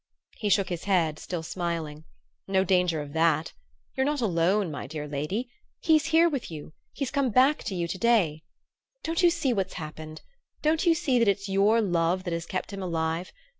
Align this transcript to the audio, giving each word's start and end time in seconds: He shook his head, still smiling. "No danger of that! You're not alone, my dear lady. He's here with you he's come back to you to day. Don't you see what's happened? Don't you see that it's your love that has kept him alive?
He 0.39 0.49
shook 0.49 0.69
his 0.69 0.85
head, 0.85 1.19
still 1.19 1.43
smiling. 1.43 2.05
"No 2.47 2.63
danger 2.63 3.01
of 3.01 3.13
that! 3.13 3.53
You're 3.95 4.03
not 4.07 4.19
alone, 4.19 4.71
my 4.71 4.87
dear 4.87 5.07
lady. 5.07 5.51
He's 5.79 6.05
here 6.07 6.27
with 6.27 6.49
you 6.49 6.73
he's 6.91 7.11
come 7.11 7.29
back 7.29 7.63
to 7.65 7.75
you 7.75 7.87
to 7.87 7.97
day. 7.99 8.41
Don't 9.03 9.21
you 9.21 9.29
see 9.29 9.53
what's 9.53 9.75
happened? 9.75 10.23
Don't 10.63 10.87
you 10.87 10.95
see 10.95 11.19
that 11.19 11.27
it's 11.27 11.47
your 11.47 11.81
love 11.81 12.23
that 12.23 12.33
has 12.33 12.47
kept 12.47 12.73
him 12.73 12.81
alive? 12.81 13.31